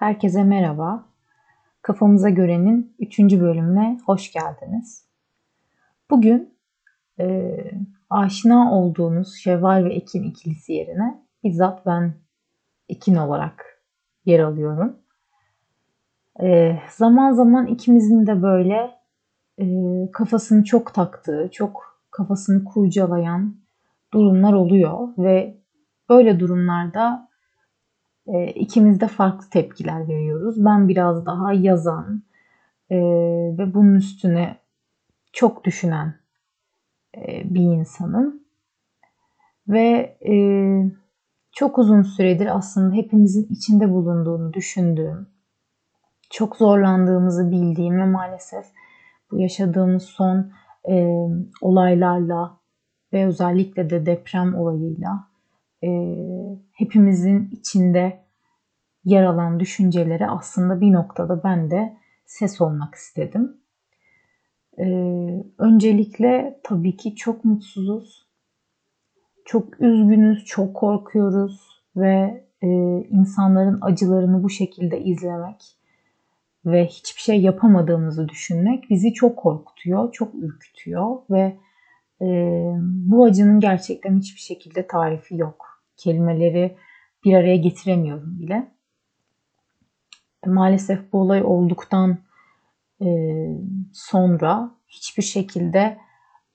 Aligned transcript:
Herkese 0.00 0.44
merhaba. 0.44 1.04
Kafamıza 1.82 2.28
görenin 2.28 2.96
3. 2.98 3.18
bölümüne 3.18 3.98
hoş 4.06 4.32
geldiniz. 4.32 5.06
Bugün 6.10 6.54
e, 7.18 7.56
aşina 8.10 8.72
olduğunuz 8.72 9.34
Şevval 9.34 9.84
ve 9.84 9.94
Ekin 9.94 10.22
ikilisi 10.22 10.72
yerine 10.72 11.24
bizzat 11.44 11.86
ben 11.86 12.14
Ekin 12.88 13.14
olarak 13.14 13.82
yer 14.24 14.40
alıyorum. 14.40 14.96
E, 16.42 16.78
zaman 16.90 17.32
zaman 17.32 17.66
ikimizin 17.66 18.26
de 18.26 18.42
böyle 18.42 18.90
e, 19.58 19.64
kafasını 20.12 20.64
çok 20.64 20.94
taktığı, 20.94 21.48
çok 21.52 22.00
kafasını 22.10 22.64
kurcalayan 22.64 23.56
durumlar 24.12 24.52
oluyor 24.52 25.08
ve 25.18 25.60
böyle 26.08 26.40
durumlarda 26.40 27.29
e, 28.26 28.46
ikimiz 28.46 29.00
de 29.00 29.06
farklı 29.06 29.50
tepkiler 29.50 30.08
veriyoruz. 30.08 30.64
Ben 30.64 30.88
biraz 30.88 31.26
daha 31.26 31.52
yazan 31.52 32.22
e, 32.90 32.96
ve 33.58 33.74
bunun 33.74 33.94
üstüne 33.94 34.56
çok 35.32 35.64
düşünen 35.64 36.14
e, 37.16 37.54
bir 37.54 37.60
insanım. 37.60 38.40
Ve 39.68 40.16
e, 40.28 40.34
çok 41.52 41.78
uzun 41.78 42.02
süredir 42.02 42.56
aslında 42.56 42.94
hepimizin 42.94 43.46
içinde 43.50 43.90
bulunduğunu 43.90 44.52
düşündüğüm, 44.52 45.26
çok 46.30 46.56
zorlandığımızı 46.56 47.50
bildiğim 47.50 48.00
ve 48.00 48.04
maalesef 48.04 48.64
bu 49.30 49.38
yaşadığımız 49.38 50.02
son 50.02 50.52
e, 50.88 51.26
olaylarla 51.60 52.56
ve 53.12 53.26
özellikle 53.26 53.90
de 53.90 54.06
deprem 54.06 54.54
olayıyla 54.54 55.29
e, 55.82 55.88
hepimizin 56.72 57.48
içinde 57.52 58.20
yer 59.04 59.22
alan 59.22 59.60
düşünceleri 59.60 60.26
aslında 60.26 60.80
bir 60.80 60.92
noktada 60.92 61.44
ben 61.44 61.70
de 61.70 61.96
ses 62.26 62.60
olmak 62.60 62.94
istedim. 62.94 63.56
E, 64.78 64.84
öncelikle 65.58 66.60
tabii 66.62 66.96
ki 66.96 67.14
çok 67.14 67.44
mutsuzuz, 67.44 68.26
çok 69.44 69.80
üzgünüz, 69.80 70.44
çok 70.44 70.76
korkuyoruz 70.76 71.82
ve 71.96 72.44
e, 72.62 72.68
insanların 73.10 73.78
acılarını 73.82 74.42
bu 74.42 74.50
şekilde 74.50 75.00
izlemek 75.00 75.76
ve 76.66 76.86
hiçbir 76.86 77.20
şey 77.20 77.40
yapamadığımızı 77.40 78.28
düşünmek 78.28 78.90
bizi 78.90 79.12
çok 79.12 79.36
korkutuyor, 79.36 80.12
çok 80.12 80.34
ürkütüyor 80.34 81.16
ve 81.30 81.56
e, 82.22 82.26
bu 82.82 83.24
acının 83.24 83.60
gerçekten 83.60 84.18
hiçbir 84.18 84.40
şekilde 84.40 84.86
tarifi 84.86 85.36
yok 85.36 85.69
kelimeleri 86.00 86.76
bir 87.24 87.34
araya 87.34 87.56
getiremiyorum 87.56 88.38
bile. 88.40 88.68
Maalesef 90.46 91.12
bu 91.12 91.20
olay 91.20 91.42
olduktan 91.44 92.18
e, 93.02 93.08
sonra 93.92 94.70
hiçbir 94.88 95.22
şekilde 95.22 95.98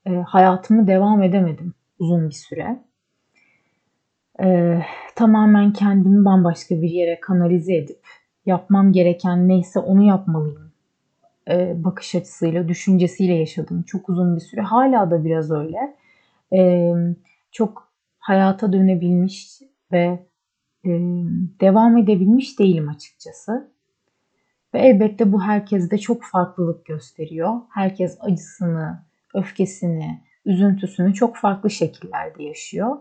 e, 0.05 0.11
hayatımı 0.11 0.87
devam 0.87 1.23
edemedim 1.23 1.73
uzun 1.99 2.29
bir 2.29 2.35
süre. 2.35 2.83
E, 4.43 4.79
tamamen 5.15 5.73
kendimi 5.73 6.25
bambaşka 6.25 6.81
bir 6.81 6.89
yere 6.89 7.19
kanalize 7.19 7.75
edip 7.75 7.99
yapmam 8.45 8.91
gereken 8.91 9.47
neyse 9.47 9.79
onu 9.79 10.03
yapmalıyım 10.03 10.65
bakış 11.75 12.15
açısıyla, 12.15 12.67
düşüncesiyle 12.67 13.33
yaşadım 13.33 13.83
çok 13.83 14.09
uzun 14.09 14.35
bir 14.35 14.41
süre. 14.41 14.61
Hala 14.61 15.11
da 15.11 15.25
biraz 15.25 15.51
öyle. 15.51 15.95
Çok 17.51 17.84
hayata 18.25 18.73
dönebilmiş 18.73 19.61
ve 19.91 20.27
e, 20.85 20.89
devam 21.61 21.97
edebilmiş 21.97 22.59
değilim 22.59 22.89
açıkçası. 22.89 23.71
Ve 24.73 24.79
elbette 24.79 25.31
bu 25.31 25.41
herkeste 25.41 25.97
çok 25.97 26.23
farklılık 26.23 26.85
gösteriyor. 26.85 27.53
Herkes 27.73 28.17
acısını, 28.21 29.05
öfkesini, 29.35 30.21
üzüntüsünü 30.45 31.13
çok 31.13 31.35
farklı 31.35 31.69
şekillerde 31.69 32.43
yaşıyor. 32.43 32.97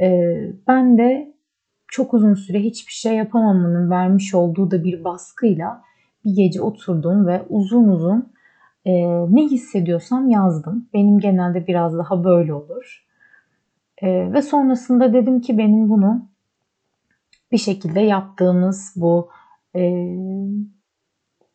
E, 0.00 0.34
ben 0.68 0.98
de 0.98 1.34
çok 1.88 2.14
uzun 2.14 2.34
süre 2.34 2.60
hiçbir 2.60 2.92
şey 2.92 3.16
yapamamanın 3.16 3.90
vermiş 3.90 4.34
olduğu 4.34 4.70
da 4.70 4.84
bir 4.84 5.04
baskıyla 5.04 5.82
bir 6.24 6.34
gece 6.34 6.62
oturdum 6.62 7.26
ve 7.26 7.42
uzun 7.48 7.88
uzun 7.88 8.32
e, 8.84 8.92
ne 9.34 9.42
hissediyorsam 9.42 10.28
yazdım. 10.28 10.88
Benim 10.94 11.18
genelde 11.18 11.66
biraz 11.66 11.98
daha 11.98 12.24
böyle 12.24 12.54
olur. 12.54 13.07
E, 14.02 14.32
ve 14.32 14.42
sonrasında 14.42 15.12
dedim 15.12 15.40
ki 15.40 15.58
benim 15.58 15.88
bunu 15.88 16.28
bir 17.52 17.58
şekilde 17.58 18.00
yaptığımız 18.00 18.92
bu 18.96 19.30
e, 19.76 20.04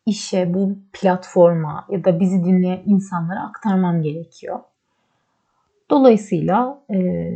işe, 0.06 0.54
bu 0.54 0.78
platforma 0.92 1.86
ya 1.90 2.04
da 2.04 2.20
bizi 2.20 2.44
dinleyen 2.44 2.82
insanlara 2.86 3.42
aktarmam 3.42 4.02
gerekiyor. 4.02 4.60
Dolayısıyla 5.90 6.82
e, 6.94 7.30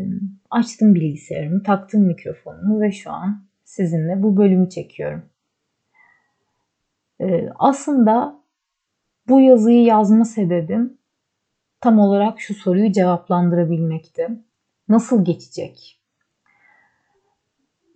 açtım 0.51 0.95
bilgisayarımı, 0.95 1.63
taktım 1.63 2.03
mikrofonumu 2.03 2.81
ve 2.81 2.93
şu 2.93 3.11
an 3.11 3.43
sizinle 3.65 4.23
bu 4.23 4.37
bölümü 4.37 4.69
çekiyorum. 4.69 5.23
E, 7.21 7.49
aslında 7.59 8.41
bu 9.29 9.41
yazıyı 9.41 9.85
yazma 9.85 10.25
sebebim 10.25 10.99
tam 11.81 11.99
olarak 11.99 12.41
şu 12.41 12.55
soruyu 12.55 12.93
cevaplandırabilmekti 12.93 14.29
nasıl 14.89 15.25
geçecek? 15.25 16.01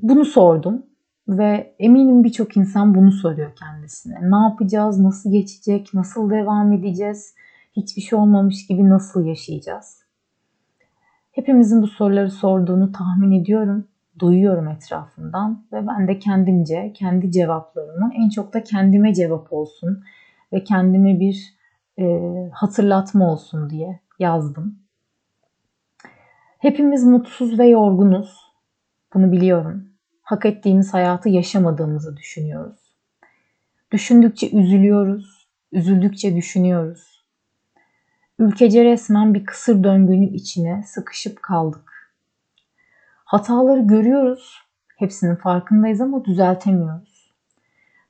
Bunu 0.00 0.24
sordum 0.24 0.86
ve 1.28 1.74
eminim 1.78 2.24
birçok 2.24 2.56
insan 2.56 2.94
bunu 2.94 3.12
soruyor 3.12 3.56
kendisine. 3.56 4.30
Ne 4.30 4.36
yapacağız? 4.36 5.00
Nasıl 5.00 5.32
geçecek? 5.32 5.94
Nasıl 5.94 6.30
devam 6.30 6.72
edeceğiz? 6.72 7.34
Hiçbir 7.76 8.02
şey 8.02 8.18
olmamış 8.18 8.66
gibi 8.66 8.88
nasıl 8.88 9.24
yaşayacağız? 9.24 10.02
Hepimizin 11.32 11.82
bu 11.82 11.86
soruları 11.86 12.30
sorduğunu 12.30 12.92
tahmin 12.92 13.40
ediyorum, 13.40 13.88
duyuyorum 14.18 14.68
etrafından 14.68 15.64
ve 15.72 15.86
ben 15.86 16.08
de 16.08 16.18
kendimce 16.18 16.92
kendi 16.92 17.30
cevaplarımı 17.30 18.10
en 18.14 18.28
çok 18.28 18.54
da 18.54 18.64
kendime 18.64 19.14
cevap 19.14 19.52
olsun 19.52 20.04
ve 20.52 20.64
kendime 20.64 21.20
bir 21.20 21.54
e, 21.98 22.04
hatırlatma 22.52 23.32
olsun 23.32 23.70
diye 23.70 24.00
yazdım. 24.18 24.81
Hepimiz 26.62 27.04
mutsuz 27.04 27.58
ve 27.58 27.66
yorgunuz. 27.66 28.52
Bunu 29.14 29.32
biliyorum. 29.32 29.88
Hak 30.22 30.46
ettiğimiz 30.46 30.94
hayatı 30.94 31.28
yaşamadığımızı 31.28 32.16
düşünüyoruz. 32.16 32.96
Düşündükçe 33.90 34.50
üzülüyoruz, 34.50 35.48
üzüldükçe 35.72 36.36
düşünüyoruz. 36.36 37.24
Ülkece 38.38 38.84
resmen 38.84 39.34
bir 39.34 39.44
kısır 39.44 39.84
döngünün 39.84 40.32
içine 40.32 40.82
sıkışıp 40.86 41.42
kaldık. 41.42 42.12
Hataları 43.24 43.80
görüyoruz, 43.80 44.58
hepsinin 44.96 45.36
farkındayız 45.36 46.00
ama 46.00 46.24
düzeltemiyoruz. 46.24 47.32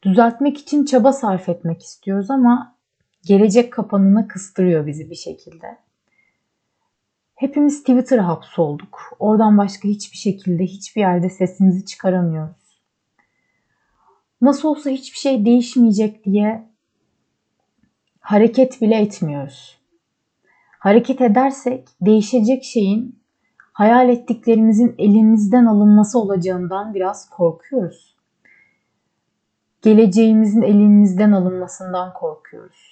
Düzeltmek 0.02 0.58
için 0.58 0.84
çaba 0.84 1.12
sarf 1.12 1.48
etmek 1.48 1.82
istiyoruz 1.82 2.30
ama 2.30 2.76
gelecek 3.24 3.72
kapanına 3.72 4.28
kıstırıyor 4.28 4.86
bizi 4.86 5.10
bir 5.10 5.14
şekilde. 5.14 5.78
Hepimiz 7.42 7.80
Twitter'a 7.80 8.28
hapsolduk. 8.28 9.16
Oradan 9.18 9.58
başka 9.58 9.88
hiçbir 9.88 10.16
şekilde 10.16 10.64
hiçbir 10.64 11.00
yerde 11.00 11.30
sesimizi 11.30 11.84
çıkaramıyoruz. 11.84 12.80
Nasıl 14.40 14.68
olsa 14.68 14.90
hiçbir 14.90 15.18
şey 15.18 15.44
değişmeyecek 15.44 16.24
diye 16.24 16.68
hareket 18.20 18.80
bile 18.80 18.96
etmiyoruz. 18.96 19.78
Hareket 20.78 21.20
edersek 21.20 21.88
değişecek 22.00 22.64
şeyin 22.64 23.20
hayal 23.72 24.08
ettiklerimizin 24.08 24.94
elimizden 24.98 25.66
alınması 25.66 26.18
olacağından 26.18 26.94
biraz 26.94 27.30
korkuyoruz. 27.30 28.16
Geleceğimizin 29.82 30.62
elimizden 30.62 31.32
alınmasından 31.32 32.14
korkuyoruz 32.14 32.91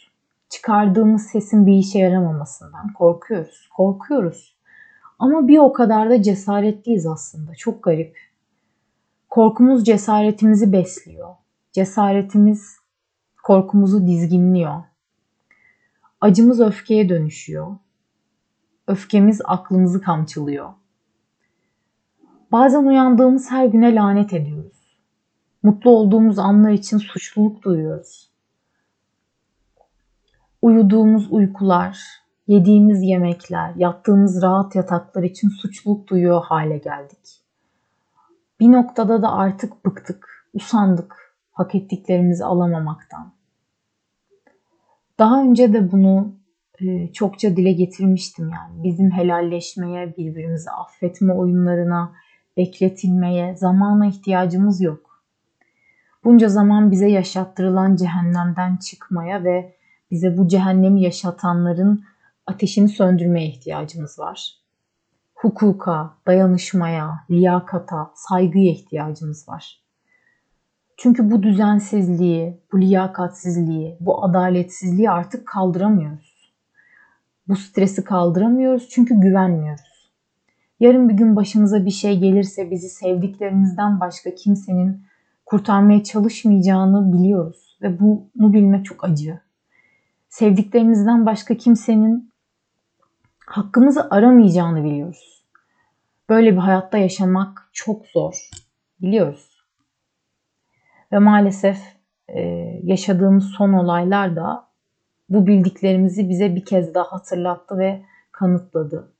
çıkardığımız 0.50 1.22
sesin 1.22 1.66
bir 1.66 1.72
işe 1.72 1.98
yaramamasından 1.98 2.92
korkuyoruz. 2.92 3.68
Korkuyoruz. 3.76 4.56
Ama 5.18 5.48
bir 5.48 5.58
o 5.58 5.72
kadar 5.72 6.10
da 6.10 6.22
cesaretliyiz 6.22 7.06
aslında. 7.06 7.54
Çok 7.54 7.82
garip. 7.82 8.18
Korkumuz 9.28 9.84
cesaretimizi 9.84 10.72
besliyor. 10.72 11.34
Cesaretimiz 11.72 12.76
korkumuzu 13.42 14.06
dizginliyor. 14.06 14.82
Acımız 16.20 16.60
öfkeye 16.60 17.08
dönüşüyor. 17.08 17.76
Öfkemiz 18.86 19.40
aklımızı 19.44 20.00
kamçılıyor. 20.00 20.68
Bazen 22.52 22.84
uyandığımız 22.84 23.50
her 23.50 23.66
güne 23.66 23.94
lanet 23.94 24.32
ediyoruz. 24.32 25.00
Mutlu 25.62 25.90
olduğumuz 25.90 26.38
anlar 26.38 26.70
için 26.70 26.98
suçluluk 26.98 27.62
duyuyoruz 27.62 28.29
uyuduğumuz 30.62 31.32
uykular, 31.32 32.00
yediğimiz 32.46 33.02
yemekler, 33.02 33.74
yattığımız 33.76 34.42
rahat 34.42 34.74
yataklar 34.74 35.22
için 35.22 35.48
suçluluk 35.48 36.08
duyuyor 36.08 36.44
hale 36.44 36.78
geldik. 36.78 37.40
Bir 38.60 38.72
noktada 38.72 39.22
da 39.22 39.32
artık 39.32 39.84
bıktık, 39.84 40.46
usandık, 40.54 41.34
hak 41.52 41.74
ettiklerimizi 41.74 42.44
alamamaktan. 42.44 43.32
Daha 45.18 45.42
önce 45.42 45.72
de 45.72 45.92
bunu 45.92 46.34
e, 46.80 47.12
çokça 47.12 47.56
dile 47.56 47.72
getirmiştim 47.72 48.50
yani. 48.50 48.84
Bizim 48.84 49.10
helalleşmeye, 49.10 50.16
birbirimizi 50.16 50.70
affetme 50.70 51.32
oyunlarına, 51.32 52.12
bekletilmeye, 52.56 53.56
zamana 53.56 54.06
ihtiyacımız 54.06 54.80
yok. 54.80 55.24
Bunca 56.24 56.48
zaman 56.48 56.90
bize 56.90 57.10
yaşattırılan 57.10 57.96
cehennemden 57.96 58.76
çıkmaya 58.76 59.44
ve 59.44 59.74
bize 60.10 60.36
bu 60.36 60.48
cehennemi 60.48 61.02
yaşatanların 61.02 62.04
ateşini 62.46 62.88
söndürmeye 62.88 63.46
ihtiyacımız 63.46 64.18
var. 64.18 64.54
Hukuka, 65.34 66.14
dayanışmaya, 66.26 67.14
liyakata, 67.30 68.10
saygıya 68.14 68.72
ihtiyacımız 68.72 69.48
var. 69.48 69.80
Çünkü 70.96 71.30
bu 71.30 71.42
düzensizliği, 71.42 72.60
bu 72.72 72.80
liyakatsizliği, 72.80 73.96
bu 74.00 74.24
adaletsizliği 74.24 75.10
artık 75.10 75.46
kaldıramıyoruz. 75.46 76.52
Bu 77.48 77.56
stresi 77.56 78.04
kaldıramıyoruz 78.04 78.88
çünkü 78.88 79.20
güvenmiyoruz. 79.20 80.10
Yarın 80.80 81.08
bir 81.08 81.14
gün 81.14 81.36
başımıza 81.36 81.84
bir 81.84 81.90
şey 81.90 82.18
gelirse 82.18 82.70
bizi 82.70 82.88
sevdiklerimizden 82.88 84.00
başka 84.00 84.34
kimsenin 84.34 85.02
kurtarmaya 85.46 86.04
çalışmayacağını 86.04 87.12
biliyoruz 87.12 87.78
ve 87.82 88.00
bunu 88.00 88.52
bilmek 88.52 88.84
çok 88.84 89.04
acı. 89.04 89.40
Sevdiklerimizden 90.30 91.26
başka 91.26 91.56
kimsenin 91.56 92.32
hakkımızı 93.46 94.10
aramayacağını 94.10 94.84
biliyoruz. 94.84 95.44
Böyle 96.28 96.52
bir 96.52 96.58
hayatta 96.58 96.98
yaşamak 96.98 97.70
çok 97.72 98.06
zor. 98.06 98.50
Biliyoruz. 99.00 99.64
Ve 101.12 101.18
maalesef 101.18 101.78
e, 102.28 102.40
yaşadığımız 102.82 103.44
son 103.44 103.72
olaylar 103.72 104.36
da 104.36 104.66
bu 105.28 105.46
bildiklerimizi 105.46 106.28
bize 106.28 106.54
bir 106.54 106.64
kez 106.64 106.94
daha 106.94 107.12
hatırlattı 107.12 107.78
ve 107.78 108.02
kanıtladı. 108.32 109.12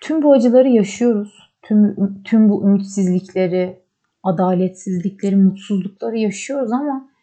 Tüm 0.00 0.22
bu 0.22 0.32
acıları 0.32 0.68
yaşıyoruz. 0.68 1.50
Tüm, 1.62 2.22
tüm 2.22 2.48
bu 2.48 2.64
ümitsizlikleri, 2.64 3.82
adaletsizlikleri, 4.22 5.36
mutsuzlukları 5.36 6.16
yaşıyoruz 6.16 6.72
ama 6.72 7.13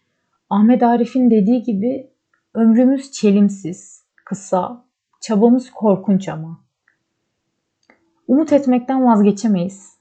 Ahmet 0.51 0.83
Arif'in 0.83 1.31
dediği 1.31 1.63
gibi 1.63 2.11
ömrümüz 2.53 3.11
çelimsiz, 3.11 4.05
kısa, 4.25 4.85
çabamız 5.21 5.71
korkunç 5.71 6.29
ama. 6.29 6.61
Umut 8.27 8.53
etmekten 8.53 9.05
vazgeçemeyiz. 9.05 9.97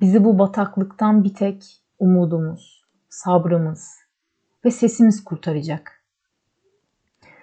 Bizi 0.00 0.24
bu 0.24 0.38
bataklıktan 0.38 1.24
bir 1.24 1.34
tek 1.34 1.82
umudumuz, 1.98 2.84
sabrımız 3.08 3.98
ve 4.64 4.70
sesimiz 4.70 5.24
kurtaracak. 5.24 6.04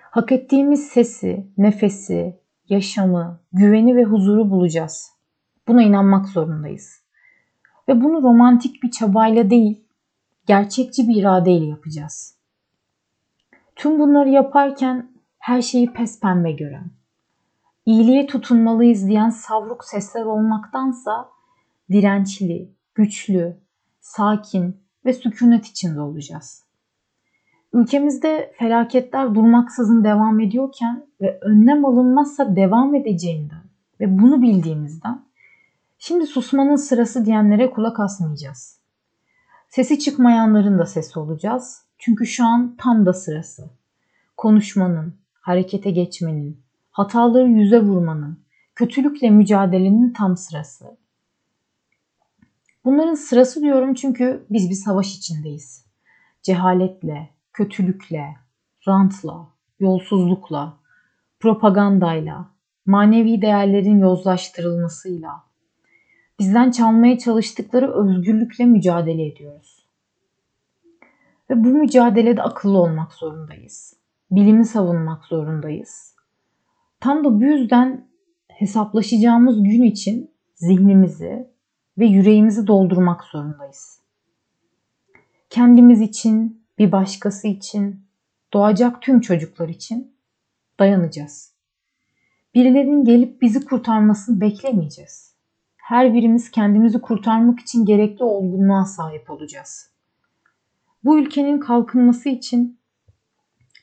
Hak 0.02 0.32
ettiğimiz 0.32 0.88
sesi, 0.88 1.48
nefesi, 1.58 2.40
yaşamı, 2.70 3.40
güveni 3.54 3.96
ve 3.96 4.04
huzuru 4.04 4.52
bulacağız. 4.52 5.12
Buna 5.68 5.84
inanmak 5.84 6.28
zorundayız. 6.28 7.04
Ve 7.88 8.02
bunu 8.02 8.24
romantik 8.24 8.84
bir 8.84 8.92
çabayla 8.92 9.50
değil, 9.50 9.89
gerçekçi 10.50 11.08
bir 11.08 11.16
iradeyle 11.16 11.66
yapacağız. 11.66 12.36
Tüm 13.76 14.00
bunları 14.00 14.30
yaparken 14.30 15.12
her 15.40 15.62
şeyi 15.62 15.94
pes 15.94 16.20
pembe 16.20 16.52
gören, 16.52 16.92
iyiliğe 17.86 18.28
tutunmalıyız 18.28 19.08
diyen 19.08 19.30
savruk 19.30 19.86
sesler 19.86 20.26
olmaktansa 20.26 21.30
dirençli, 21.90 22.72
güçlü, 22.96 23.58
sakin 24.00 24.78
ve 25.06 25.14
sükunet 25.14 25.66
içinde 25.66 26.02
olacağız. 26.02 26.64
Ülkemizde 27.74 28.54
felaketler 28.60 29.36
durmaksızın 29.36 30.04
devam 30.04 30.40
ediyorken 30.40 31.06
ve 31.22 31.40
önlem 31.42 31.86
alınmazsa 31.86 32.56
devam 32.56 32.96
edeceğinden 32.96 33.64
ve 34.00 34.20
bunu 34.20 34.42
bildiğimizden 34.42 35.22
şimdi 35.98 36.28
susmanın 36.28 36.76
sırası 36.76 37.26
diyenlere 37.26 37.72
kulak 37.72 38.00
asmayacağız. 38.00 38.79
Sesi 39.70 40.00
çıkmayanların 40.00 40.80
da 40.80 40.86
sesi 40.86 41.20
olacağız. 41.20 41.86
Çünkü 41.98 42.26
şu 42.28 42.46
an 42.46 42.76
tam 42.78 43.06
da 43.06 43.14
sırası. 43.14 43.70
Konuşmanın, 44.38 45.16
harekete 45.34 45.92
geçmenin, 45.92 46.62
hataları 46.92 47.50
yüze 47.50 47.80
vurmanın, 47.82 48.40
kötülükle 48.76 49.30
mücadelenin 49.30 50.14
tam 50.14 50.38
sırası. 50.38 50.98
Bunların 52.86 53.14
sırası 53.14 53.62
diyorum 53.62 53.94
çünkü 53.94 54.46
biz 54.50 54.70
bir 54.70 54.76
savaş 54.76 55.18
içindeyiz. 55.18 55.86
Cehaletle, 56.44 57.30
kötülükle, 57.54 58.36
rantla, 58.88 59.48
yolsuzlukla, 59.80 60.78
propagandayla, 61.40 62.52
manevi 62.86 63.42
değerlerin 63.42 64.00
yozlaştırılmasıyla, 64.00 65.49
bizden 66.40 66.72
çalmaya 66.72 67.18
çalıştıkları 67.18 67.94
özgürlükle 67.94 68.66
mücadele 68.66 69.26
ediyoruz. 69.26 69.86
Ve 71.50 71.64
bu 71.64 71.68
mücadelede 71.68 72.44
akıllı 72.44 72.78
olmak 72.78 73.14
zorundayız. 73.14 73.96
Bilimi 74.32 74.66
savunmak 74.66 75.26
zorundayız. 75.26 76.16
Tam 77.00 77.24
da 77.24 77.40
bu 77.40 77.44
yüzden 77.44 78.08
hesaplaşacağımız 78.48 79.64
gün 79.64 79.84
için 79.84 80.32
zihnimizi, 80.56 81.48
ve 82.00 82.06
yüreğimizi 82.06 82.68
doldurmak 82.68 83.24
zorundayız. 83.24 84.00
Kendimiz 85.50 86.02
için, 86.02 86.64
bir 86.78 86.92
başkası 86.92 87.48
için, 87.48 88.02
doğacak 88.54 89.02
tüm 89.02 89.22
çocuklar 89.22 89.70
için 89.70 90.14
dayanacağız. 90.80 91.54
Birilerinin 92.56 93.06
gelip 93.06 93.42
bizi 93.42 93.66
kurtarmasını 93.66 94.42
beklemeyeceğiz. 94.42 95.29
Her 95.90 96.14
birimiz 96.14 96.52
kendimizi 96.52 97.02
kurtarmak 97.02 97.60
için 97.60 97.86
gerekli 97.86 98.24
olgunluğa 98.24 98.86
sahip 98.86 99.30
olacağız. 99.30 99.92
Bu 101.04 101.20
ülkenin 101.20 101.60
kalkınması 101.60 102.30
için 102.30 102.80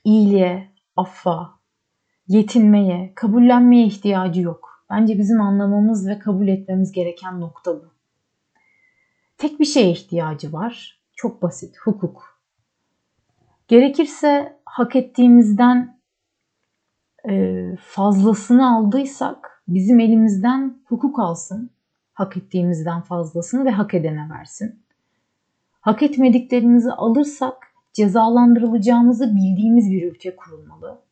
iyiliğe, 0.05 0.71
affa, 0.97 1.51
yetinmeye, 2.29 3.13
kabullenmeye 3.15 3.87
ihtiyacı 3.87 4.41
yok. 4.41 4.85
Bence 4.91 5.19
bizim 5.19 5.41
anlamamız 5.41 6.09
ve 6.09 6.19
kabul 6.19 6.49
etmemiz 6.49 6.93
gereken 6.93 7.41
nokta 7.41 7.75
bu. 7.75 7.87
Tek 9.39 9.61
bir 9.61 9.65
şeye 9.65 9.91
ihtiyacı 9.91 10.53
var. 10.53 11.01
Çok 11.17 11.43
basit. 11.43 11.79
Hukuk. 11.79 12.41
Gerekirse 13.69 14.61
hak 14.65 14.97
ettiğimizden 14.97 16.01
e, 17.29 17.63
fazlasını 17.81 18.77
aldıysak 18.77 19.63
bizim 19.69 20.01
elimizden 20.01 20.83
hukuk 20.89 21.19
alsın. 21.19 21.76
Hak 22.17 22.37
ettiğimizden 22.37 23.01
fazlasını 23.01 23.65
ve 23.65 23.71
hak 23.71 23.95
edene 23.95 24.29
versin. 24.31 24.83
Hak 25.81 26.03
etmediklerimizi 26.03 26.93
alırsak 26.93 27.67
cezalandırılacağımızı 27.93 29.37
bildiğimiz 29.37 29.91
bir 29.91 30.13
ülke 30.13 30.37
kurulmalı. 30.37 31.03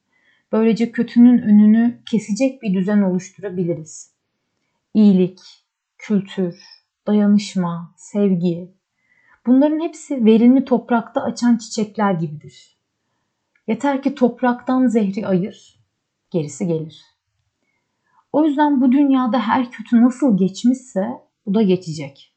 Böylece 0.53 0.93
kötünün 0.93 1.39
önünü 1.39 1.99
kesecek 2.11 2.63
bir 2.63 2.75
düzen 2.75 3.03
oluşturabiliriz. 3.03 4.13
İyilik, 4.95 5.41
kültür, 5.99 6.63
dayanışma, 7.07 7.95
sevgi. 7.97 8.75
Bunların 9.47 9.81
hepsi 9.81 10.25
verimli 10.25 10.65
toprakta 10.65 11.23
açan 11.23 11.57
çiçekler 11.57 12.13
gibidir. 12.13 12.79
Yeter 13.67 14.03
ki 14.03 14.15
topraktan 14.15 14.87
zehri 14.87 15.27
ayır, 15.27 15.81
gerisi 16.31 16.67
gelir. 16.67 17.14
O 18.35 18.45
yüzden 18.45 18.81
bu 18.81 18.93
dünyada 18.93 19.39
her 19.39 19.71
kötü 19.71 20.03
nasıl 20.03 20.37
geçmişse 20.37 21.09
bu 21.47 21.55
da 21.55 21.63
geçecek. 21.63 22.35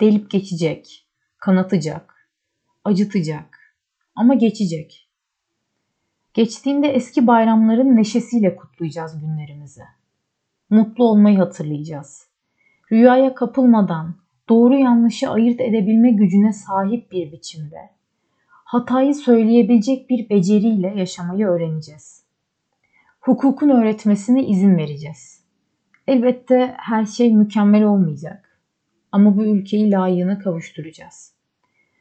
Delip 0.00 0.30
geçecek, 0.30 1.06
kanatacak, 1.38 2.30
acıtacak 2.84 3.58
ama 4.14 4.34
geçecek. 4.34 5.08
Geçtiğinde 6.34 6.88
eski 6.88 7.26
bayramların 7.26 7.96
neşesiyle 7.96 8.56
kutlayacağız 8.56 9.20
günlerimizi. 9.20 9.82
Mutlu 10.70 11.04
olmayı 11.04 11.38
hatırlayacağız 11.38 12.26
rüyaya 12.92 13.34
kapılmadan 13.34 14.14
doğru 14.48 14.74
yanlışı 14.74 15.30
ayırt 15.30 15.60
edebilme 15.60 16.10
gücüne 16.10 16.52
sahip 16.52 17.12
bir 17.12 17.32
biçimde 17.32 17.90
hatayı 18.46 19.14
söyleyebilecek 19.14 20.10
bir 20.10 20.30
beceriyle 20.30 20.94
yaşamayı 20.96 21.46
öğreneceğiz. 21.46 22.21
Hukukun 23.22 23.68
öğretmesine 23.68 24.46
izin 24.46 24.76
vereceğiz. 24.76 25.44
Elbette 26.06 26.74
her 26.78 27.04
şey 27.04 27.34
mükemmel 27.34 27.84
olmayacak 27.84 28.60
ama 29.12 29.36
bu 29.36 29.42
ülkeyi 29.42 29.90
layığına 29.90 30.38
kavuşturacağız. 30.38 31.34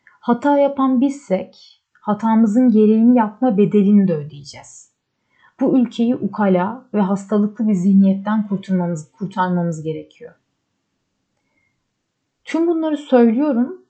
Hata 0.06 0.58
yapan 0.58 1.02
bizsek 1.02 1.82
hatamızın 1.94 2.70
gereğini 2.70 3.18
yapma 3.18 3.58
bedelini 3.58 4.08
de 4.08 4.14
ödeyeceğiz. 4.14 4.92
Bu 5.60 5.80
ülkeyi 5.80 6.16
ukala 6.16 6.86
ve 6.94 7.02
hastalıklı 7.02 7.68
bir 7.68 7.74
zihniyetten 7.74 8.48
kurtarmamız, 8.48 9.12
kurtarmamız 9.12 9.84
gerekiyor. 9.84 10.34
Tüm 12.44 12.68
bunları 12.68 12.98
söylüyorum 12.98 13.86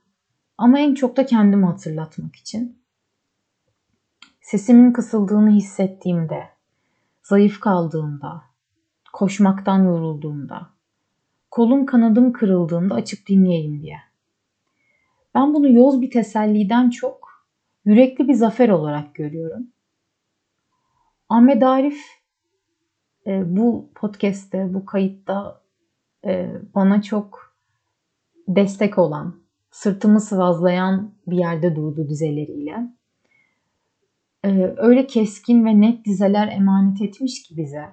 Ama 0.58 0.80
en 0.80 0.94
çok 0.94 1.18
da 1.18 1.26
kendimi 1.26 1.66
hatırlatmak 1.66 2.36
için. 2.36 2.82
Sesimin 4.42 4.94
kısıldığını 4.94 5.50
hissettiğimde, 5.50 6.50
zayıf 7.24 7.60
kaldığımda, 7.60 8.42
koşmaktan 9.14 9.84
yorulduğumda, 9.84 10.70
kolum 11.52 11.86
kanadım 11.86 12.34
kırıldığında 12.34 12.96
açıp 12.96 13.28
dinleyeyim 13.28 13.82
diye. 13.82 13.98
Ben 15.36 15.54
bunu 15.54 15.72
yoz 15.72 16.02
bir 16.02 16.12
teselliden 16.12 16.90
çok 16.90 17.46
yürekli 17.86 18.28
bir 18.28 18.34
zafer 18.34 18.70
olarak 18.70 19.16
görüyorum. 19.16 19.68
Ahmet 21.30 21.64
Arif 21.64 22.02
e, 23.28 23.56
bu 23.58 23.92
podcast'te, 23.96 24.74
bu 24.74 24.86
kayıtta 24.86 25.62
e, 26.26 26.52
bana 26.76 27.02
çok 27.02 27.56
destek 28.48 28.98
olan, 28.98 29.42
sırtımı 29.72 30.22
sıvazlayan 30.22 31.14
bir 31.28 31.38
yerde 31.38 31.76
durdu 31.76 32.10
dizeleriyle. 32.10 33.01
E, 34.44 34.74
öyle 34.78 35.08
keskin 35.08 35.66
ve 35.66 35.82
net 35.82 36.06
dizeler 36.06 36.48
emanet 36.48 37.02
etmiş 37.02 37.44
ki 37.44 37.58
bize. 37.58 37.90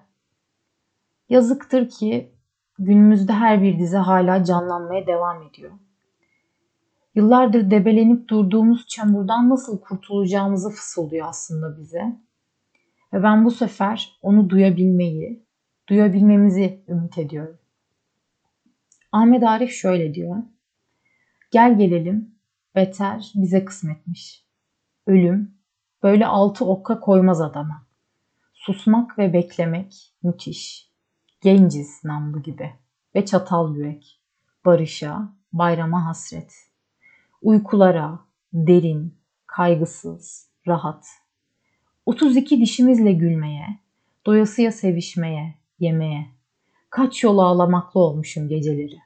Yazıktır 1.28 1.88
ki 1.88 2.32
günümüzde 2.78 3.32
her 3.32 3.62
bir 3.62 3.78
dize 3.78 3.96
hala 3.96 4.44
canlanmaya 4.44 5.06
devam 5.06 5.42
ediyor. 5.42 5.72
Yıllardır 7.14 7.70
debelenip 7.70 8.28
durduğumuz 8.28 8.86
çamurdan 8.86 9.50
nasıl 9.50 9.80
kurtulacağımızı 9.80 10.70
fısıldıyor 10.70 11.26
aslında 11.28 11.78
bize. 11.78 12.18
Ve 13.12 13.22
ben 13.22 13.44
bu 13.44 13.50
sefer 13.50 14.18
onu 14.22 14.50
duyabilmeyi, 14.50 15.42
duyabilmemizi 15.88 16.84
ümit 16.88 17.18
ediyorum. 17.18 17.58
Ahmet 19.12 19.42
Arif 19.42 19.70
şöyle 19.70 20.14
diyor. 20.14 20.36
Gel 21.50 21.78
gelelim, 21.78 22.34
beter 22.74 23.32
bize 23.34 23.64
kısmetmiş. 23.64 24.44
Ölüm 25.06 25.57
böyle 26.02 26.26
altı 26.26 26.64
okka 26.64 27.00
koymaz 27.00 27.40
adama. 27.40 27.86
Susmak 28.54 29.18
ve 29.18 29.32
beklemek 29.32 30.12
müthiş. 30.22 30.90
Genciz 31.40 32.04
namlu 32.04 32.42
gibi 32.42 32.72
ve 33.14 33.26
çatal 33.26 33.76
yürek. 33.76 34.20
Barışa, 34.64 35.32
bayrama 35.52 36.06
hasret. 36.06 36.52
Uykulara, 37.42 38.20
derin, 38.52 39.14
kaygısız, 39.46 40.48
rahat. 40.66 41.06
32 42.06 42.60
dişimizle 42.60 43.12
gülmeye, 43.12 43.78
doyasıya 44.26 44.72
sevişmeye, 44.72 45.54
yemeye. 45.78 46.26
Kaç 46.90 47.24
yol 47.24 47.38
ağlamaklı 47.38 48.00
olmuşum 48.00 48.48
geceleri. 48.48 48.98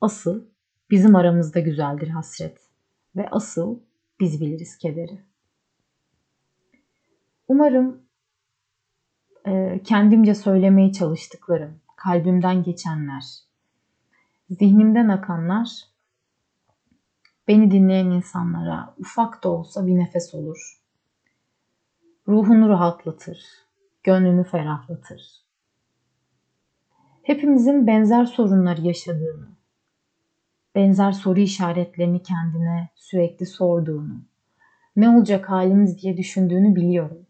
Asıl 0.00 0.44
bizim 0.90 1.16
aramızda 1.16 1.60
güzeldir 1.60 2.08
hasret 2.08 2.58
ve 3.16 3.28
asıl 3.30 3.78
biz 4.20 4.40
biliriz 4.40 4.78
kederi. 4.78 5.20
Umarım 7.48 8.02
e, 9.46 9.80
kendimce 9.84 10.34
söylemeye 10.34 10.92
çalıştıklarım, 10.92 11.80
kalbimden 11.96 12.62
geçenler, 12.62 13.24
zihnimden 14.50 15.08
akanlar 15.08 15.84
beni 17.48 17.70
dinleyen 17.70 18.06
insanlara 18.06 18.94
ufak 18.98 19.44
da 19.44 19.48
olsa 19.48 19.86
bir 19.86 19.96
nefes 19.96 20.34
olur. 20.34 20.80
Ruhunu 22.28 22.68
rahatlatır, 22.68 23.44
gönlünü 24.02 24.44
ferahlatır. 24.44 25.44
Hepimizin 27.22 27.86
benzer 27.86 28.24
sorunları 28.24 28.80
yaşadığını, 28.80 29.48
benzer 30.74 31.12
soru 31.12 31.40
işaretlerini 31.40 32.22
kendine 32.22 32.88
sürekli 32.94 33.46
sorduğunu, 33.46 34.22
ne 34.96 35.08
olacak 35.08 35.50
halimiz 35.50 36.02
diye 36.02 36.16
düşündüğünü 36.16 36.76
biliyorum. 36.76 37.23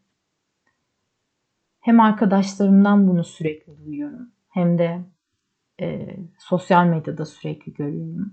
Hem 1.84 2.00
arkadaşlarımdan 2.00 3.08
bunu 3.08 3.24
sürekli 3.24 3.78
duyuyorum 3.78 4.28
hem 4.48 4.78
de 4.78 5.00
e, 5.80 6.16
sosyal 6.38 6.86
medyada 6.86 7.24
sürekli 7.26 7.74
görüyorum. 7.74 8.32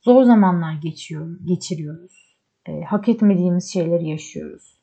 Zor 0.00 0.24
zamanlar 0.24 0.72
geçiyor, 0.72 1.38
geçiriyoruz. 1.44 2.36
E, 2.66 2.80
hak 2.82 3.08
etmediğimiz 3.08 3.72
şeyleri 3.72 4.08
yaşıyoruz. 4.08 4.78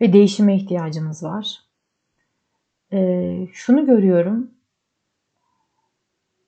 Ve 0.00 0.12
değişime 0.12 0.56
ihtiyacımız 0.56 1.22
var. 1.22 1.60
E, 2.92 3.48
şunu 3.52 3.86
görüyorum. 3.86 4.50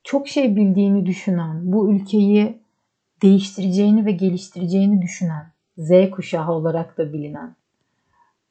Çok 0.04 0.28
şey 0.28 0.56
bildiğini 0.56 1.06
düşünen, 1.06 1.72
bu 1.72 1.92
ülkeyi 1.92 2.62
değiştireceğini 3.22 4.06
ve 4.06 4.12
geliştireceğini 4.12 5.02
düşünen, 5.02 5.52
Z 5.78 6.11
kuşağı 6.11 6.52
olarak 6.52 6.99
da 6.99 7.12
bilinen 7.12 7.62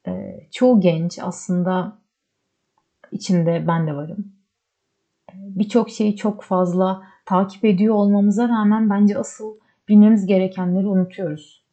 e, 0.07 0.47
çoğu 0.51 0.81
genç 0.81 1.19
aslında 1.19 1.97
içinde 3.11 3.65
ben 3.67 3.87
de 3.87 3.95
varım. 3.95 4.33
E, 5.31 5.33
birçok 5.35 5.89
şeyi 5.89 6.15
çok 6.15 6.43
fazla 6.43 7.03
takip 7.25 7.65
ediyor 7.65 7.95
olmamıza 7.95 8.49
rağmen 8.49 8.89
bence 8.89 9.17
asıl 9.17 9.55
bilmemiz 9.87 10.25
gerekenleri 10.25 10.87
unutuyoruz. 10.87 11.65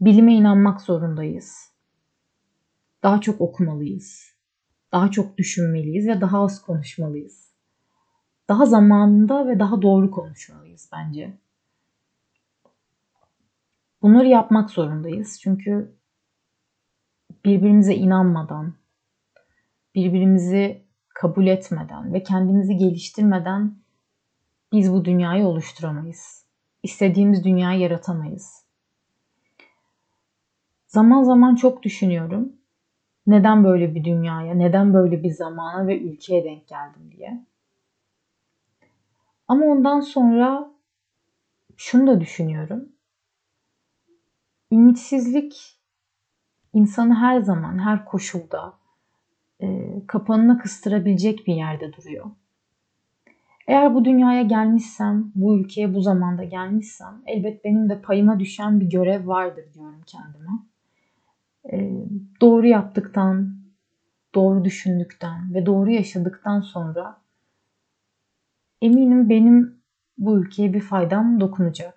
Bilime 0.00 0.34
inanmak 0.34 0.80
zorundayız. 0.80 1.72
Daha 3.02 3.20
çok 3.20 3.40
okumalıyız. 3.40 4.36
Daha 4.92 5.10
çok 5.10 5.38
düşünmeliyiz 5.38 6.08
ve 6.08 6.20
daha 6.20 6.42
az 6.42 6.62
konuşmalıyız. 6.62 7.52
Daha 8.48 8.66
zamanında 8.66 9.46
ve 9.46 9.58
daha 9.58 9.82
doğru 9.82 10.10
konuşmalıyız 10.10 10.90
bence. 10.92 11.38
Bunları 14.02 14.26
yapmak 14.26 14.70
zorundayız. 14.70 15.40
Çünkü 15.40 15.95
birbirimize 17.46 17.94
inanmadan, 17.94 18.74
birbirimizi 19.94 20.82
kabul 21.08 21.46
etmeden 21.46 22.14
ve 22.14 22.22
kendimizi 22.22 22.76
geliştirmeden 22.76 23.74
biz 24.72 24.92
bu 24.92 25.04
dünyayı 25.04 25.46
oluşturamayız. 25.46 26.46
İstediğimiz 26.82 27.44
dünyayı 27.44 27.80
yaratamayız. 27.80 28.66
Zaman 30.86 31.22
zaman 31.22 31.54
çok 31.54 31.82
düşünüyorum. 31.82 32.52
Neden 33.26 33.64
böyle 33.64 33.94
bir 33.94 34.04
dünyaya, 34.04 34.54
neden 34.54 34.94
böyle 34.94 35.22
bir 35.22 35.30
zamana 35.30 35.86
ve 35.86 35.98
ülkeye 36.00 36.44
denk 36.44 36.68
geldim 36.68 37.12
diye. 37.16 37.46
Ama 39.48 39.66
ondan 39.66 40.00
sonra 40.00 40.70
şunu 41.76 42.06
da 42.06 42.20
düşünüyorum. 42.20 42.88
Ümitsizlik 44.72 45.75
insanı 46.76 47.14
her 47.14 47.40
zaman, 47.40 47.78
her 47.78 48.04
koşulda 48.04 48.72
e, 49.60 49.66
kapanına 50.06 50.58
kıstırabilecek 50.58 51.46
bir 51.46 51.54
yerde 51.54 51.92
duruyor. 51.92 52.26
Eğer 53.66 53.94
bu 53.94 54.04
dünyaya 54.04 54.42
gelmişsem, 54.42 55.32
bu 55.34 55.58
ülkeye 55.58 55.94
bu 55.94 56.00
zamanda 56.00 56.44
gelmişsem 56.44 57.22
elbet 57.26 57.64
benim 57.64 57.88
de 57.88 58.00
payıma 58.00 58.40
düşen 58.40 58.80
bir 58.80 58.90
görev 58.90 59.26
vardır 59.26 59.64
diyorum 59.74 60.00
kendime. 60.06 60.52
E, 61.72 62.04
doğru 62.40 62.66
yaptıktan, 62.66 63.56
doğru 64.34 64.64
düşündükten 64.64 65.54
ve 65.54 65.66
doğru 65.66 65.90
yaşadıktan 65.90 66.60
sonra 66.60 67.16
eminim 68.82 69.28
benim 69.28 69.82
bu 70.18 70.38
ülkeye 70.38 70.74
bir 70.74 70.80
faydam 70.80 71.40
dokunacak. 71.40 71.95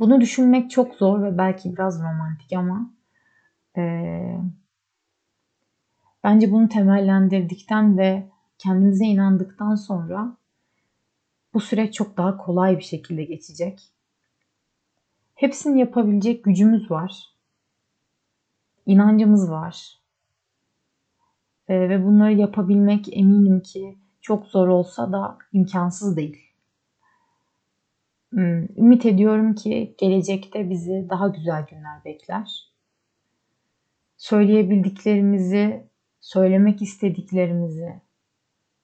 Bunu 0.00 0.20
düşünmek 0.20 0.70
çok 0.70 0.94
zor 0.94 1.22
ve 1.22 1.38
belki 1.38 1.72
biraz 1.72 2.02
romantik 2.02 2.52
ama 2.52 2.90
e, 3.76 3.82
bence 6.24 6.52
bunu 6.52 6.68
temellendirdikten 6.68 7.98
ve 7.98 8.28
kendimize 8.58 9.04
inandıktan 9.04 9.74
sonra 9.74 10.36
bu 11.54 11.60
süreç 11.60 11.94
çok 11.94 12.16
daha 12.16 12.36
kolay 12.36 12.78
bir 12.78 12.82
şekilde 12.82 13.24
geçecek. 13.24 13.92
Hepsini 15.34 15.80
yapabilecek 15.80 16.44
gücümüz 16.44 16.90
var. 16.90 17.34
İnancımız 18.86 19.50
var. 19.50 20.00
E, 21.68 21.88
ve 21.88 22.04
bunları 22.04 22.32
yapabilmek 22.32 23.16
eminim 23.16 23.60
ki 23.60 23.98
çok 24.20 24.46
zor 24.46 24.68
olsa 24.68 25.12
da 25.12 25.38
imkansız 25.52 26.16
değil. 26.16 26.49
Hmm, 28.30 28.78
ümit 28.78 29.06
ediyorum 29.06 29.54
ki 29.54 29.94
gelecekte 29.98 30.70
bizi 30.70 31.06
daha 31.10 31.28
güzel 31.28 31.66
günler 31.70 32.04
bekler. 32.04 32.70
Söyleyebildiklerimizi, 34.16 35.90
söylemek 36.20 36.82
istediklerimizi 36.82 38.00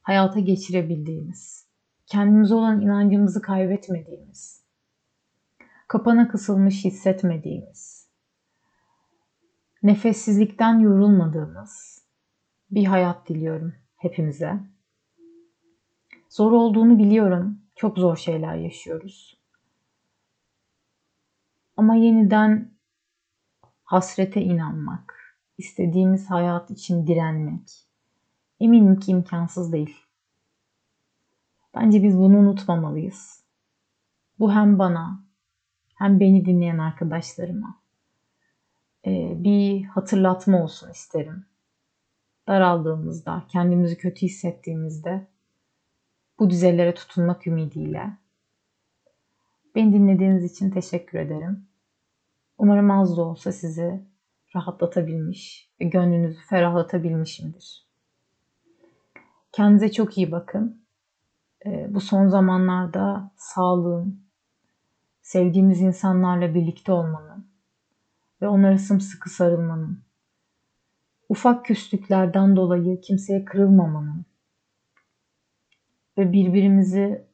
hayata 0.03 0.41
geçirebildiğimiz, 0.41 1.69
kendimize 2.07 2.55
olan 2.55 2.81
inancımızı 2.81 3.43
kaybetmediğimiz, 3.43 4.65
kapana 5.89 6.29
kısılmış 6.29 6.85
hissetmediğimiz, 6.85 8.09
nefessizlikten 9.83 10.79
yorulmadığımız 10.79 12.05
bir 12.71 12.85
hayat 12.85 13.29
diliyorum 13.29 13.75
hepimize. 13.97 14.61
Zor 16.29 16.53
olduğunu 16.53 16.99
biliyorum 16.99 17.67
Çok 17.77 17.99
zor 17.99 18.17
şeyler 18.17 18.57
yaşıyoruz. 18.57 19.36
Ama 21.77 21.95
yeniden 21.95 22.71
hasrete 23.85 24.41
inanmak, 24.43 25.37
istediğimiz 25.59 26.31
hayat 26.31 26.71
için 26.71 27.07
direnmek 27.07 27.87
eminim 28.61 28.99
ki 28.99 29.11
imkansız 29.11 29.73
değil. 29.73 29.97
Bence 31.75 32.03
biz 32.03 32.19
bunu 32.19 32.39
unutmamalıyız. 32.39 33.45
Bu 34.39 34.53
hem 34.53 34.79
bana 34.79 35.25
hem 35.95 36.21
beni 36.21 36.45
dinleyen 36.45 36.79
arkadaşlarıma 36.79 37.81
e, 39.07 39.33
bir 39.45 39.85
hatırlatma 39.85 40.63
olsun 40.63 40.91
isterim. 40.91 41.47
Daraldığımızda, 42.49 43.45
kendimizi 43.49 43.99
kötü 43.99 44.27
hissettiğimizde 44.27 45.27
bu 46.39 46.51
düzeylere 46.51 46.95
tutunmak 46.95 47.47
ümidiyle. 47.47 48.19
Beni 49.77 49.93
dinlediğiniz 49.93 50.45
için 50.45 50.71
teşekkür 50.71 51.19
ederim. 51.19 51.67
Umarım 52.59 52.91
az 52.91 53.17
da 53.17 53.23
olsa 53.23 53.53
sizi 53.53 54.03
rahatlatabilmiş 54.57 55.71
ve 55.81 55.85
gönlünüzü 55.85 56.41
ferahlatabilmişimdir. 56.49 57.87
Kendinize 59.53 59.93
çok 59.93 60.19
iyi 60.19 60.33
bakın. 60.33 60.83
Ee, 61.67 61.87
bu 61.91 62.01
son 62.01 62.29
zamanlarda 62.29 63.31
sağlığın, 63.37 64.21
sevdiğimiz 65.23 65.81
insanlarla 65.81 66.55
birlikte 66.55 66.93
olmanın 66.93 67.47
ve 68.43 68.49
onlara 68.49 68.79
sımsıkı 68.79 69.31
sarılmanın, 69.31 70.03
ufak 71.29 71.65
küslüklerden 71.65 72.57
dolayı 72.57 73.01
kimseye 73.01 73.45
kırılmamanın 73.45 74.25
ve 76.19 76.33
birbirimizi 76.33 77.27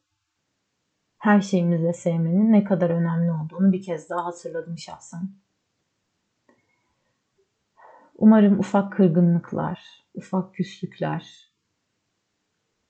her 1.23 1.41
şeyimizle 1.41 1.93
sevmenin 1.93 2.53
ne 2.53 2.65
kadar 2.65 2.91
önemli 2.91 3.33
olduğunu 3.33 3.73
bir 3.73 3.83
kez 3.83 4.11
daha 4.11 4.25
hatırladım 4.25 4.79
şahsen. 4.79 5.31
Umarım 8.15 8.59
ufak 8.59 8.93
kırgınlıklar, 8.93 10.05
ufak 10.15 10.55
küslükler 10.55 11.53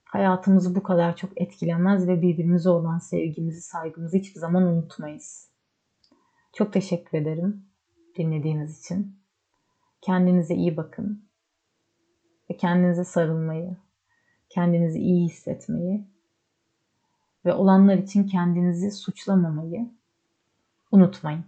hayatımızı 0.04 0.74
bu 0.74 0.82
kadar 0.82 1.16
çok 1.16 1.40
etkilemez 1.40 2.08
ve 2.08 2.22
birbirimize 2.22 2.70
olan 2.70 2.98
sevgimizi, 2.98 3.60
saygımızı 3.60 4.16
hiçbir 4.16 4.40
zaman 4.40 4.62
unutmayız. 4.62 5.50
Çok 6.52 6.72
teşekkür 6.72 7.18
ederim 7.18 7.66
dinlediğiniz 8.18 8.80
için. 8.80 9.16
Kendinize 10.00 10.54
iyi 10.54 10.76
bakın 10.76 11.28
ve 12.50 12.56
kendinize 12.56 13.04
sarılmayı, 13.04 13.76
kendinizi 14.48 14.98
iyi 14.98 15.24
hissetmeyi 15.24 16.11
ve 17.44 17.52
olanlar 17.54 17.98
için 17.98 18.24
kendinizi 18.26 18.90
suçlamamayı 18.90 19.90
unutmayın. 20.92 21.44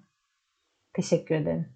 Teşekkür 0.92 1.34
ederim. 1.34 1.73